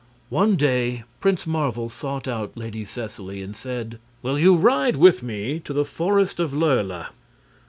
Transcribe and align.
One 0.29 0.55
day 0.55 1.03
Prince 1.19 1.45
Marvel 1.45 1.87
sought 1.87 2.27
out 2.27 2.57
Lady 2.57 2.85
Seseley 2.85 3.43
and 3.43 3.55
said: 3.55 3.99
"Will 4.23 4.39
you 4.39 4.55
ride 4.55 4.95
with 4.95 5.21
me 5.21 5.59
to 5.59 5.73
the 5.73 5.85
Forest 5.85 6.39
of 6.39 6.55
Lurla?" 6.55 7.09